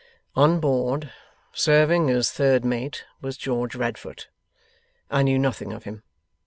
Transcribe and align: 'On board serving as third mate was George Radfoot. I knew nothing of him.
'On 0.35 0.59
board 0.59 1.11
serving 1.53 2.09
as 2.09 2.31
third 2.31 2.65
mate 2.65 3.05
was 3.21 3.37
George 3.37 3.75
Radfoot. 3.75 4.29
I 5.11 5.21
knew 5.21 5.37
nothing 5.37 5.71
of 5.71 5.83
him. 5.83 6.01